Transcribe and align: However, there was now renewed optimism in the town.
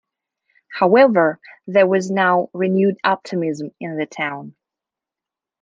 However, 0.79 1.39
there 1.67 1.85
was 1.85 2.09
now 2.09 2.49
renewed 2.53 2.95
optimism 3.03 3.69
in 3.79 3.97
the 3.99 4.07
town. 4.07 4.55